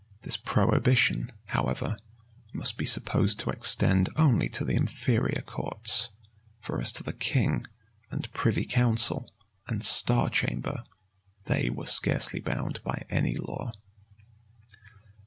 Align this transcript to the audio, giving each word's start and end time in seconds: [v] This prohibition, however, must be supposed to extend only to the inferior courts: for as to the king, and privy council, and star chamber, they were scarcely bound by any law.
[v] 0.13 0.17
This 0.25 0.37
prohibition, 0.37 1.31
however, 1.45 1.95
must 2.53 2.75
be 2.75 2.87
supposed 2.87 3.39
to 3.39 3.51
extend 3.51 4.09
only 4.15 4.49
to 4.49 4.65
the 4.65 4.73
inferior 4.75 5.43
courts: 5.43 6.09
for 6.59 6.81
as 6.81 6.91
to 6.93 7.03
the 7.03 7.13
king, 7.13 7.67
and 8.09 8.33
privy 8.33 8.65
council, 8.65 9.31
and 9.67 9.85
star 9.85 10.27
chamber, 10.31 10.85
they 11.43 11.69
were 11.69 11.85
scarcely 11.85 12.39
bound 12.39 12.81
by 12.83 13.05
any 13.11 13.35
law. 13.37 13.73